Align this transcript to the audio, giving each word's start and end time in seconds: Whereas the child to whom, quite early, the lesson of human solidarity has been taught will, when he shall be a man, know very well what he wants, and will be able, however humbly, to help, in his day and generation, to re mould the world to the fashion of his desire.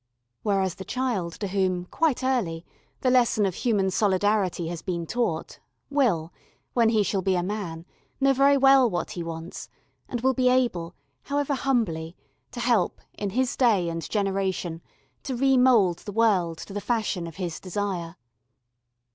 Whereas 0.41 0.73
the 0.73 0.83
child 0.83 1.33
to 1.41 1.47
whom, 1.49 1.85
quite 1.85 2.23
early, 2.23 2.65
the 3.01 3.11
lesson 3.11 3.45
of 3.45 3.53
human 3.53 3.91
solidarity 3.91 4.67
has 4.69 4.81
been 4.81 5.05
taught 5.05 5.59
will, 5.91 6.33
when 6.73 6.89
he 6.89 7.03
shall 7.03 7.21
be 7.21 7.35
a 7.35 7.43
man, 7.43 7.85
know 8.19 8.33
very 8.33 8.57
well 8.57 8.89
what 8.89 9.11
he 9.11 9.21
wants, 9.21 9.69
and 10.09 10.21
will 10.21 10.33
be 10.33 10.49
able, 10.49 10.95
however 11.21 11.53
humbly, 11.53 12.15
to 12.49 12.59
help, 12.59 12.99
in 13.13 13.29
his 13.29 13.55
day 13.55 13.89
and 13.89 14.09
generation, 14.09 14.81
to 15.21 15.35
re 15.35 15.55
mould 15.55 15.99
the 15.99 16.11
world 16.11 16.57
to 16.57 16.73
the 16.73 16.81
fashion 16.81 17.27
of 17.27 17.35
his 17.35 17.59
desire. 17.59 18.15